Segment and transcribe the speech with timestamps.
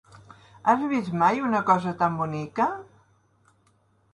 [0.71, 2.67] Has vist mai una cosa tan bonica?